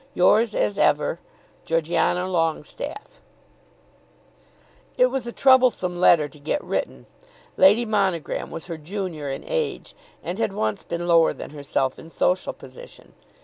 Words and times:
Yours, 0.15 0.55
as 0.55 0.79
ever, 0.79 1.19
GEORGIANA 1.63 2.27
LONGESTAFFE. 2.27 3.21
It 4.97 5.05
was 5.11 5.27
a 5.27 5.31
troublesome 5.31 5.99
letter 5.99 6.27
to 6.27 6.39
get 6.39 6.63
written. 6.63 7.05
Lady 7.55 7.85
Monogram 7.85 8.49
was 8.49 8.65
her 8.65 8.79
junior 8.79 9.29
in 9.29 9.43
age 9.45 9.93
and 10.23 10.39
had 10.39 10.53
once 10.53 10.81
been 10.81 11.07
lower 11.07 11.33
than 11.33 11.51
herself 11.51 11.99
in 11.99 12.09
social 12.09 12.51
position. 12.51 13.13